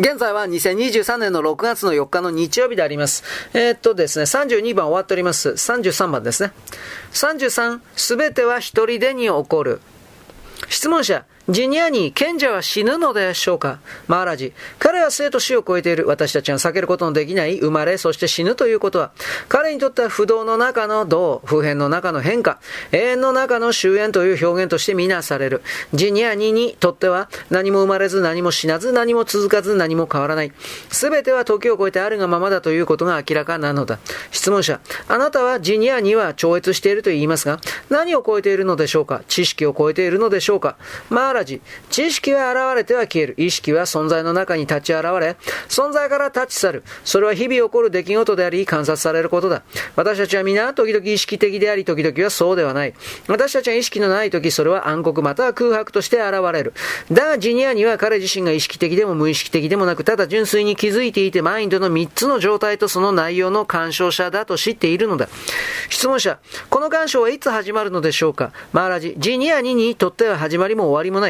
[0.00, 3.22] 現在は2023年の6月の4日の日曜日であります。
[3.52, 5.50] えー、っとですね、32番終わっております。
[5.50, 6.52] 33番ですね。
[7.12, 9.82] 33、すべては一人でに起こる。
[10.70, 13.80] 質問者、ジニアに賢者は死ぬのでしょうか？
[14.06, 14.52] マーラジ。
[14.78, 16.06] 彼は生と死を超えている。
[16.06, 19.10] 私たちが避けることのできない生まれ、そして死ぬということは、
[19.48, 22.60] 彼にとっては不動の中の動、普遍の中の変化、
[22.92, 25.62] 永遠の中の終焉という表現としてみなされる。
[25.92, 30.52] ジニアににとっては、何も生まれず、何も死なず、何も続かず、何も変わらない。
[30.90, 33.98] すべては時を超えてあるがままだということが明らかなのだ。
[34.30, 34.78] 質問者。
[35.08, 37.58] あなたはジニアには超越していると言いますが、
[37.88, 39.22] 何を超えているのでしょうか？
[39.26, 40.76] 知識を超えているのでしょうか？
[41.08, 41.60] マーラジ。
[41.90, 43.34] 知識は現れては消える。
[43.36, 45.36] 意識は存在の中に立ち現れ、
[45.68, 46.84] 存在から立ち去る。
[47.04, 49.62] それは日々起こる出来事であり、観察されることだ。
[49.96, 52.94] 私たちは皆、時々意識的であり、時々はそうではない。
[53.28, 56.74] 私たちは意識のない時、それは暗黒または空白として現れる。
[57.10, 65.28] だが、ジニアには彼自身が意識的でも無意識的でもなく、ただ純粋に気づいていて、マインドの3つの状態とその内容の干渉者だと知っているのだ。
[65.88, 68.52] 質問者、この干渉はいつ始まるのでしょうか？
[68.72, 71.29] マーラジ、ジニア2にとっては始まりも終わりもな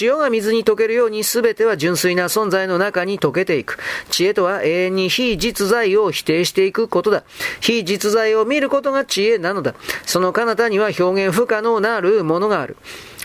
[0.00, 3.78] 塩が水に溶けるように全ては純粋な存在の中に溶けていく。
[4.10, 7.24] 知恵とは永遠に非実在を否定していくことだ。
[7.60, 9.74] 非実在を見ることが知恵なのだ。
[10.06, 12.76] その彼方には表現不可能なるものがある。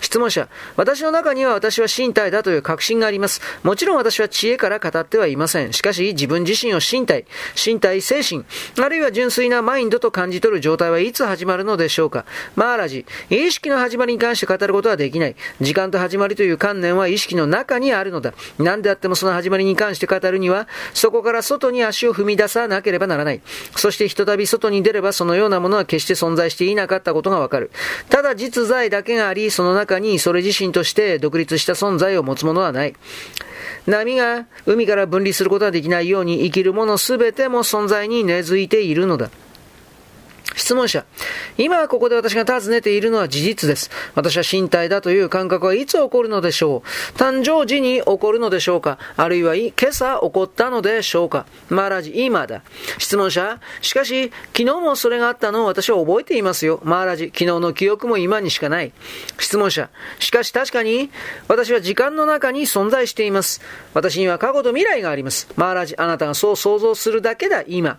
[0.00, 3.40] 質問者、私の中には私は身体だという確信があります。
[3.62, 5.72] もちろん私は知恵から語ってはいません。
[5.72, 8.44] しかし、自分自身を身体、身体、精神、
[8.78, 12.24] あるいは純粋なマインドと感じ取る状態はいつ始まるのでしょうか
[12.56, 15.36] マーラジ、意識の始まりに関して語ることはできない。
[15.60, 18.34] 時間と始まりという観念は意識の中にあるのだ。
[18.58, 23.40] 何であってもその始まりに関して語るには、そこから外に足を踏み出さなければならない。
[23.76, 27.70] そしてひとたび外に出ればそのようなものは決して存在していなかったことがわかる。
[28.08, 32.94] ただ実在だけがあり、その中にそれ自身として独立した存在を持つものはない。
[33.86, 39.30] 波が海から分離することはできないように生きるものすべても存在に根付いているのだ。
[40.60, 41.06] 質問者。
[41.56, 43.90] 今ここで私が尋ねているのは事実です。
[44.14, 52.62] 私は身体だという感覚はいつ起こるのでしょう誕生時に起こるのでしょうかあるいは今朝起こったのでしょうかマーラジ、今だ。
[52.98, 53.58] 質問者。
[53.80, 56.80] しかし、昨日もそれがあったのを私は覚えていますよ。
[56.84, 58.92] マーラジ、昨日の記憶も今にしかない。
[59.38, 59.88] 質問者。
[60.18, 61.10] しかし確かに、
[61.48, 63.62] 私は時間の中に存在しています。
[63.94, 65.48] 私には過去と未来があります。
[65.56, 67.98] マーラジ、あなたがそう想像するだけだ、今。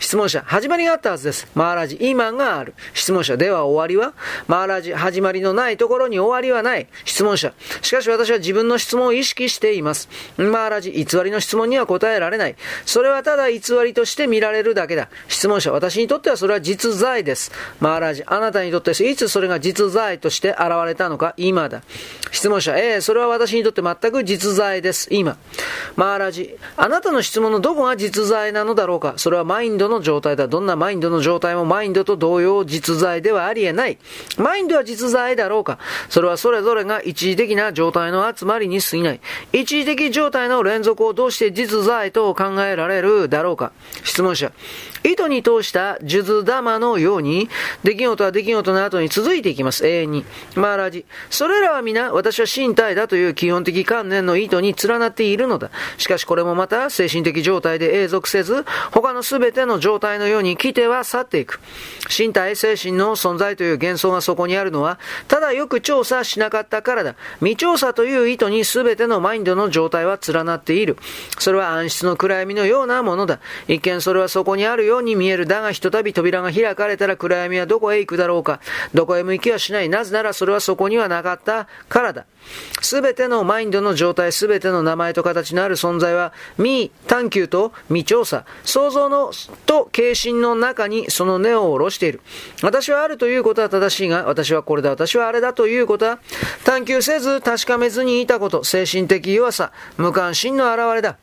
[0.00, 1.46] 質問者、始まりがあったはずです。
[1.54, 2.74] マーラジ、今がある。
[2.94, 4.14] 質問者、では終わりは？
[4.48, 6.88] マーラジ、始まりのないところに終わりはない。
[7.04, 7.52] 質問者、
[7.82, 10.08] しかし私は自分の質問を意識しています。
[10.38, 12.56] マーラジ、偽りの質問には答えられない。
[12.86, 15.08] それはただ偽りとして見られるだけだ。
[15.28, 17.52] 質問者、私にとってはそれは実在です。
[17.80, 21.34] マーラジ、あなたにとっていつそれが実在として現れたのか？
[21.36, 21.82] 今だ。
[22.30, 25.08] 質問者、ええー、それは私にとって全く実在です。
[25.10, 25.36] 今。
[25.96, 29.14] マーラジ、あなたの質問のどこが実在なのだろうか？
[29.16, 30.48] それはマインドの状態だ。
[30.48, 33.98] どんなマインドの状態もマインドインドと同様実在ではありえない。
[34.38, 35.78] マインドは実在だろうか
[36.08, 39.20] それはそれぞれが一時的な状態の集まりに過ぎない。
[39.52, 43.72] 一時的状態の連続をどうして実在と考えられるだろうか
[44.04, 44.52] 質問者。
[45.02, 47.48] 糸に通した数珠玉のように、
[47.84, 49.86] 出来事は出来事の後に続いていきます。
[49.86, 50.24] 永遠に。
[50.54, 51.04] マーラジ。
[51.30, 55.70] それらは皆、私は身体だという基本的観念の糸に連なっているのだ。
[55.98, 61.60] しかしこれもまた、精神的状態で永続せず、他の全ての状態のように来ては去っていく。
[62.16, 67.14] 身体、精神の存在という幻想がそこにあるのは、ただよく調査しなかったからだ。
[67.38, 70.96] 未調査という意図に全てのマインドの状態は連なっている。
[71.38, 73.40] それは暗室の暗闇のようなものだ。
[73.68, 75.46] 一見それはそこにあるように見える。
[75.46, 78.60] だがひとたび扉が開かれたら暗闇はどこへ行くだろうか。
[78.92, 79.88] どこへも行きはしない。
[79.88, 82.26] なぜならそれはそこにはなかったからだ。
[82.82, 89.32] すべてのマインドの状態、すべての名前と形のある存在は、未探求と未調査、創造の
[89.66, 92.20] と形心の中にその根を下ろしている。
[92.62, 96.18] 私はあるということは正しいが、私はこれだ、私はあれだということは、
[96.64, 101.16] 探求せず確かめずにいたこと、精神的弱さ、無関心の表れだ。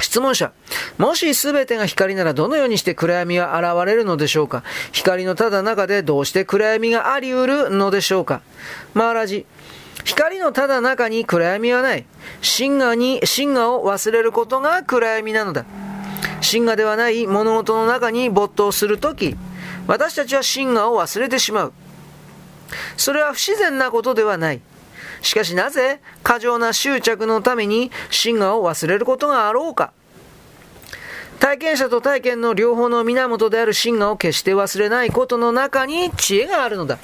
[0.00, 0.52] 質問者。
[0.98, 4.62] もし全てが光ならどのようにして暗闇は現れるのでしょうか？
[4.92, 8.42] 光のただ中でどうして暗闇があり得るのでしょうか？
[8.94, 9.46] マーラジ。
[10.04, 12.06] 光のただ中に暗闇はない。
[12.40, 15.66] 真我に、真我を忘れることが暗闇なのだ。
[16.40, 19.36] 真我ではない物事の中に没頭するとき、
[19.86, 21.72] 私たちは真我を忘れてしまう。
[22.96, 24.60] それは不自然なことではない。
[25.22, 29.92] しかしなぜ過剰な執着のために真我を忘れることがあろうか
[31.38, 36.98] 体験者と体験の両方の源である真我を決して忘れないことの中に知恵があるのだ。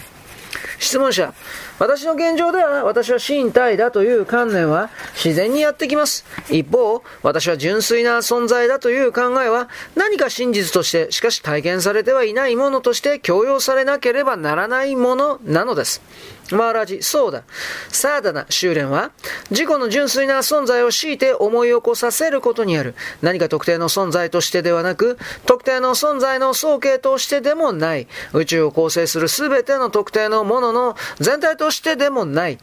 [0.78, 1.32] 質問者。
[1.78, 6.24] 私の現状では私は身体だという観念は自然にやってきます。
[6.50, 16.00] 一方、私は純粋な存在だという考えは何か真実として、しかし体験されてはいないものとして強要されなければならないものなのです。
[16.52, 17.42] マーラジ、そうだ。
[17.88, 19.10] サーダナ、修練は、
[19.50, 22.94] 自己の純粋な存在を強いて思い起こさせることにある。
[23.22, 28.06] 何か特定の存在としてではなく、特定の存在の総形としてでもない。
[28.32, 32.58] 宇宙を構成する全ての特定のものの全体としてでもない。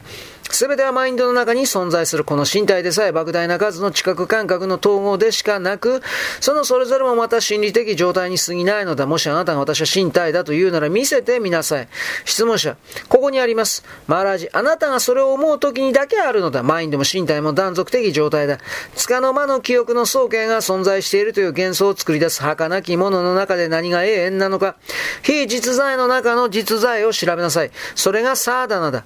[0.50, 6.02] すべてはマインドの中に存在するこの身体でさえ莫大な数の知覚感覚の統合でしかなく、
[6.40, 9.06] そのそれぞれもまた心理的状態に過ぎないのだ。
[9.06, 11.88] もしあなたが私は身体だと言うなら見せてみなさい。
[12.24, 12.76] 質問者、
[13.08, 13.84] ここにあります。
[14.06, 16.62] マーラージ、あなたがそれを思う時にだけあるのだ。
[16.62, 18.58] マインドも身体も断続的状態だ。
[18.96, 24.76] 束の間の記憶の総計が存在しているという幻想を作り出す儚きものの中で何が永遠なのか。
[25.22, 27.70] 非実在の中の実在を調べなさい。
[27.94, 29.04] それがサーダナだ。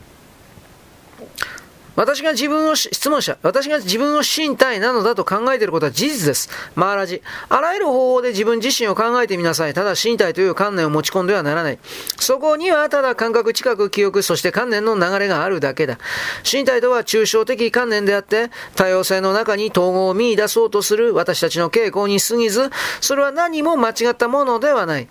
[1.99, 6.49] 私が自分を、質問者、私が自分を身体なのだと考えていることは事実です。
[6.77, 7.23] マーラジ。
[7.49, 9.75] あらゆる方法で自分自身を考えてみなさい。
[9.75, 11.79] ただ身体という観念を持ち込んではならない。
[12.21, 15.99] そこにはただ感覚、知覚、記憶、そして観念の流れがあるだけだ。
[16.45, 22.71] 身体とは抽象的観念であって、多様性の中に統合を見出そうとする私たちの傾向に過ぎず、
[23.01, 25.09] それは何も間違ったものではない。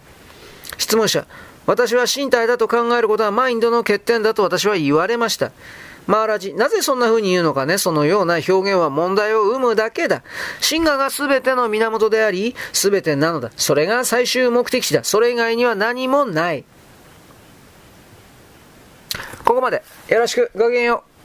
[0.78, 1.28] 質問者。
[1.66, 5.52] 私は身体だと考えることはマインドの欠点だと私は言われました。
[6.08, 10.24] マーラジ、なぜそんな風に言うのかね、そのような表現は問題を生むだけだ。
[10.68, 13.52] 神話が全ての源であり、全てなのだ。
[13.58, 15.04] それが最終目的地だ。
[15.04, 16.64] それ以外には何もない。
[19.44, 19.84] ここまで。
[20.08, 20.50] よろしく。
[20.56, 21.17] ごきげんよう。